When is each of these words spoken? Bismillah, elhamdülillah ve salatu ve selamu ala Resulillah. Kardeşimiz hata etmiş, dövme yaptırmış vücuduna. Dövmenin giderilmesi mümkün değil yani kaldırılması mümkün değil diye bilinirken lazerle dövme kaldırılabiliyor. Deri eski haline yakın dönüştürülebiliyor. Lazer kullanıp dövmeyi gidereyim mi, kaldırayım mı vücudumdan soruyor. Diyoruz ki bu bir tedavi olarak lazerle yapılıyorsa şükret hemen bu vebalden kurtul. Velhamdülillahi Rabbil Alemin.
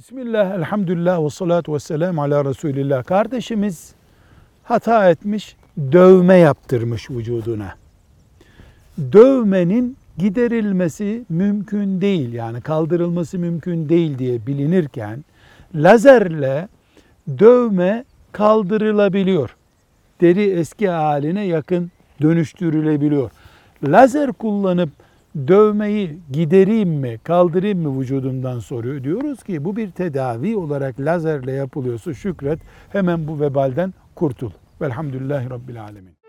Bismillah, 0.00 0.54
elhamdülillah 0.54 1.24
ve 1.24 1.30
salatu 1.30 1.74
ve 1.74 1.78
selamu 1.78 2.22
ala 2.22 2.44
Resulillah. 2.44 3.04
Kardeşimiz 3.04 3.92
hata 4.64 5.10
etmiş, 5.10 5.56
dövme 5.92 6.36
yaptırmış 6.36 7.10
vücuduna. 7.10 7.74
Dövmenin 9.12 9.96
giderilmesi 10.18 11.24
mümkün 11.28 12.00
değil 12.00 12.32
yani 12.32 12.60
kaldırılması 12.60 13.38
mümkün 13.38 13.88
değil 13.88 14.18
diye 14.18 14.46
bilinirken 14.46 15.24
lazerle 15.74 16.68
dövme 17.38 18.04
kaldırılabiliyor. 18.32 19.56
Deri 20.20 20.50
eski 20.50 20.88
haline 20.88 21.44
yakın 21.44 21.90
dönüştürülebiliyor. 22.22 23.30
Lazer 23.84 24.32
kullanıp 24.32 24.90
dövmeyi 25.48 26.18
gidereyim 26.30 26.90
mi, 26.90 27.18
kaldırayım 27.24 27.78
mı 27.78 28.00
vücudumdan 28.00 28.58
soruyor. 28.58 29.04
Diyoruz 29.04 29.42
ki 29.42 29.64
bu 29.64 29.76
bir 29.76 29.90
tedavi 29.90 30.56
olarak 30.56 31.00
lazerle 31.00 31.52
yapılıyorsa 31.52 32.14
şükret 32.14 32.58
hemen 32.92 33.28
bu 33.28 33.40
vebalden 33.40 33.94
kurtul. 34.14 34.50
Velhamdülillahi 34.80 35.50
Rabbil 35.50 35.82
Alemin. 35.82 36.20